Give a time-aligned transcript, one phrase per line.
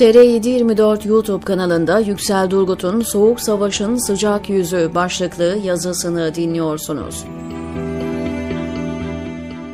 [0.00, 7.24] TR724 YouTube kanalında Yüksel Durgut'un Soğuk Savaş'ın Sıcak Yüzü başlıklı yazısını dinliyorsunuz.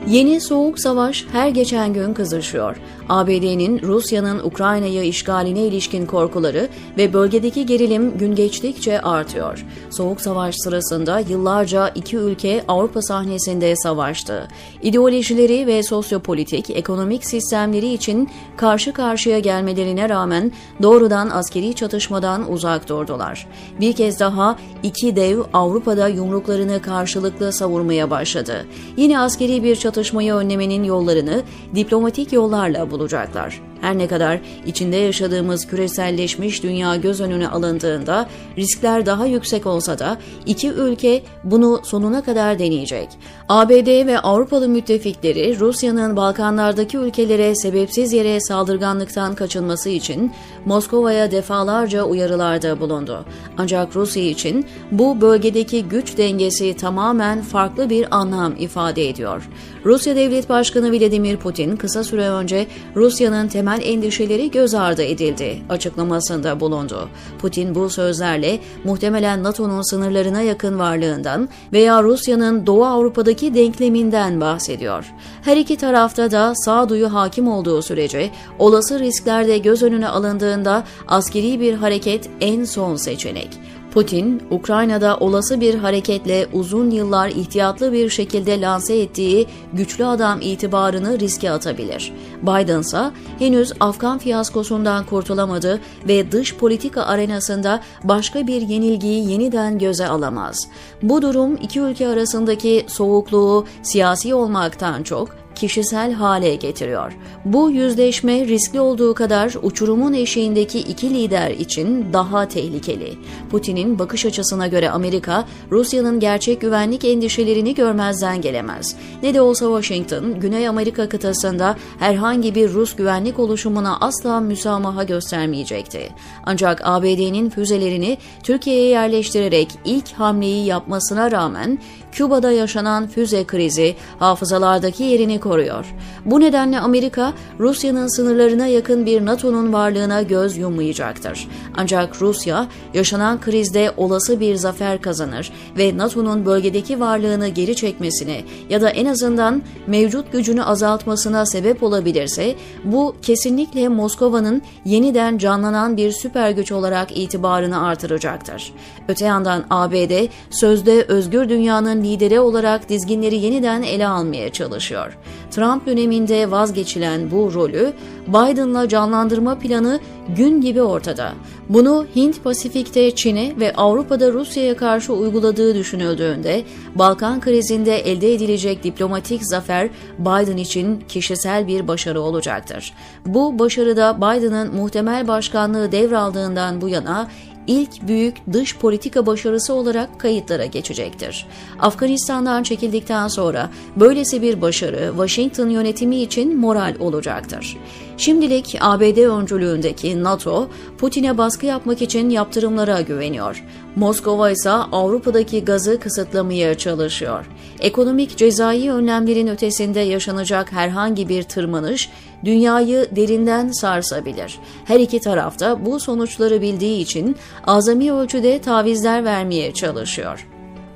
[0.09, 2.77] Yeni soğuk savaş her geçen gün kızışıyor.
[3.09, 6.69] ABD'nin Rusya'nın Ukrayna'yı işgaline ilişkin korkuları
[6.99, 9.67] ve bölgedeki gerilim gün geçtikçe artıyor.
[9.91, 14.49] Soğuk savaş sırasında yıllarca iki ülke Avrupa sahnesinde savaştı.
[14.83, 23.47] İdeolojileri ve sosyopolitik, ekonomik sistemleri için karşı karşıya gelmelerine rağmen doğrudan askeri çatışmadan uzak durdular.
[23.81, 28.67] Bir kez daha iki dev Avrupa'da yumruklarını karşılıklı savurmaya başladı.
[28.97, 31.43] Yine askeri bir çatışmayı önlemenin yollarını
[31.75, 33.61] diplomatik yollarla bulacaklar.
[33.81, 40.19] Her ne kadar içinde yaşadığımız küreselleşmiş dünya göz önüne alındığında riskler daha yüksek olsa da
[40.47, 43.09] iki ülke bunu sonuna kadar deneyecek.
[43.49, 50.33] ABD ve Avrupalı müttefikleri Rusya'nın Balkanlardaki ülkelere sebepsiz yere saldırganlıktan kaçınması için
[50.65, 53.25] Moskova'ya defalarca uyarılarda bulundu.
[53.59, 59.49] Ancak Rusya için bu bölgedeki güç dengesi tamamen farklı bir anlam ifade ediyor.
[59.85, 65.59] Rusya Devlet Başkanı Vladimir Putin kısa süre önce Rusya'nın temel temel endişeleri göz ardı edildi
[65.69, 67.09] açıklamasında bulundu.
[67.39, 75.13] Putin bu sözlerle muhtemelen NATO'nun sınırlarına yakın varlığından veya Rusya'nın Doğu Avrupa'daki denkleminden bahsediyor.
[75.43, 81.61] Her iki tarafta da sağduyu hakim olduğu sürece olası riskler de göz önüne alındığında askeri
[81.61, 83.49] bir hareket en son seçenek.
[83.93, 91.21] Putin, Ukrayna'da olası bir hareketle uzun yıllar ihtiyatlı bir şekilde lanse ettiği güçlü adam itibarını
[91.21, 92.13] riske atabilir.
[92.43, 100.09] Biden ise henüz Afgan fiyaskosundan kurtulamadı ve dış politika arenasında başka bir yenilgiyi yeniden göze
[100.09, 100.69] alamaz.
[101.03, 107.13] Bu durum iki ülke arasındaki soğukluğu siyasi olmaktan çok kişisel hale getiriyor.
[107.45, 113.19] Bu yüzleşme riskli olduğu kadar uçurumun eşiğindeki iki lider için daha tehlikeli.
[113.51, 118.97] Putin'in bakış açısına göre Amerika, Rusya'nın gerçek güvenlik endişelerini görmezden gelemez.
[119.23, 126.09] Ne de olsa Washington, Güney Amerika kıtasında herhangi bir Rus güvenlik oluşumuna asla müsamaha göstermeyecekti.
[126.47, 131.79] Ancak ABD'nin füzelerini Türkiye'ye yerleştirerek ilk hamleyi yapmasına rağmen
[132.13, 135.95] Küba'da yaşanan füze krizi hafızalardaki yerini koruyor.
[136.25, 141.49] Bu nedenle Amerika, Rusya'nın sınırlarına yakın bir NATO'nun varlığına göz yummayacaktır.
[141.77, 148.41] Ancak Rusya, yaşanan krizde olası bir zafer kazanır ve NATO'nun bölgedeki varlığını geri çekmesine
[148.71, 152.55] ya da en azından mevcut gücünü azaltmasına sebep olabilirse,
[152.85, 158.73] bu kesinlikle Moskova'nın yeniden canlanan bir süper güç olarak itibarını artıracaktır.
[159.09, 165.19] Öte yandan ABD, sözde özgür dünyanın lideri olarak dizginleri yeniden ele almaya çalışıyor.
[165.51, 167.93] Trump döneminde vazgeçilen bu rolü
[168.29, 170.01] Biden'la canlandırma planı
[170.37, 171.33] gün gibi ortada.
[171.69, 176.65] Bunu Hint Pasifik'te Çin'e ve Avrupa'da Rusya'ya karşı uyguladığı düşünüldüğünde
[176.95, 179.89] Balkan krizinde elde edilecek diplomatik zafer
[180.19, 182.95] Biden için kişisel bir başarı olacaktır.
[183.27, 187.29] Bu başarıda Biden'ın muhtemel başkanlığı devraldığından bu yana
[187.67, 191.47] ilk büyük dış politika başarısı olarak kayıtlara geçecektir.
[191.79, 197.77] Afganistan'dan çekildikten sonra böylesi bir başarı Washington yönetimi için moral olacaktır.
[198.19, 200.69] Şimdilik ABD öncülüğündeki NATO,
[200.99, 203.65] Putin'e baskı yapmak için yaptırımlara güveniyor.
[203.97, 207.47] Moskova ise Avrupa'daki gazı kısıtlamaya çalışıyor.
[207.81, 212.11] Ekonomik cezai önlemlerin ötesinde yaşanacak herhangi bir tırmanış
[212.45, 214.59] dünyayı derinden sarsabilir.
[214.85, 217.37] Her iki tarafta bu sonuçları bildiği için
[217.67, 220.47] azami ölçüde tavizler vermeye çalışıyor.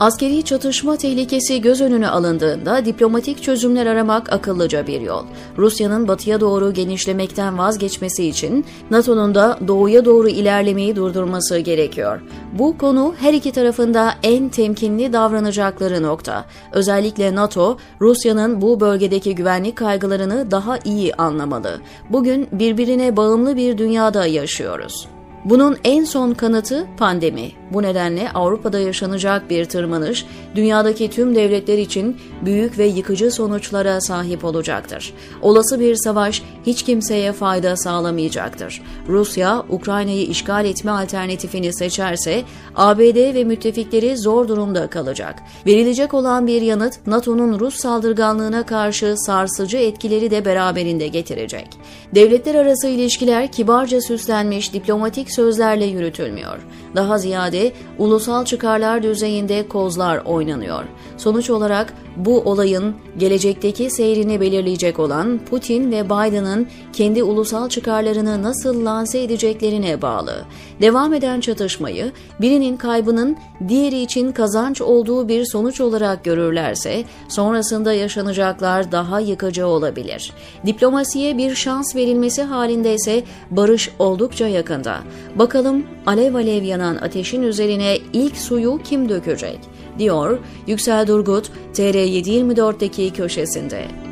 [0.00, 5.24] Askeri çatışma tehlikesi göz önüne alındığında diplomatik çözümler aramak akıllıca bir yol.
[5.58, 12.20] Rusya'nın batıya doğru genişlemekten vazgeçmesi için NATO'nun da doğuya doğru ilerlemeyi durdurması gerekiyor.
[12.58, 16.44] Bu konu her iki tarafında en temkinli davranacakları nokta.
[16.72, 21.80] Özellikle NATO, Rusya'nın bu bölgedeki güvenlik kaygılarını daha iyi anlamalı.
[22.10, 25.08] Bugün birbirine bağımlı bir dünyada yaşıyoruz.
[25.44, 27.59] Bunun en son kanıtı pandemi.
[27.72, 34.44] Bu nedenle Avrupa'da yaşanacak bir tırmanış dünyadaki tüm devletler için büyük ve yıkıcı sonuçlara sahip
[34.44, 35.14] olacaktır.
[35.42, 38.82] Olası bir savaş hiç kimseye fayda sağlamayacaktır.
[39.08, 42.42] Rusya, Ukrayna'yı işgal etme alternatifini seçerse
[42.76, 45.34] ABD ve müttefikleri zor durumda kalacak.
[45.66, 51.68] Verilecek olan bir yanıt NATO'nun Rus saldırganlığına karşı sarsıcı etkileri de beraberinde getirecek.
[52.14, 56.58] Devletler arası ilişkiler kibarca süslenmiş diplomatik sözlerle yürütülmüyor.
[56.94, 57.59] Daha ziyade
[57.98, 60.84] ulusal çıkarlar düzeyinde kozlar oynanıyor.
[61.16, 61.92] Sonuç olarak
[62.24, 70.02] bu olayın gelecekteki seyrini belirleyecek olan Putin ve Biden'ın kendi ulusal çıkarlarını nasıl lanse edeceklerine
[70.02, 70.44] bağlı.
[70.82, 73.36] Devam eden çatışmayı birinin kaybının
[73.68, 80.32] diğeri için kazanç olduğu bir sonuç olarak görürlerse sonrasında yaşanacaklar daha yıkıcı olabilir.
[80.66, 84.98] Diplomasiye bir şans verilmesi halinde ise barış oldukça yakında.
[85.34, 89.58] Bakalım alev alev yanan ateşin üzerine ilk suyu kim dökecek?
[90.00, 94.09] Diyor Yüksel Durgut TR724'deki köşesinde.